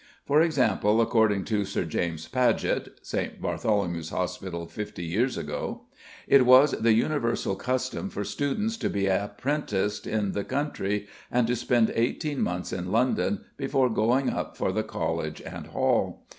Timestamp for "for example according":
0.25-1.43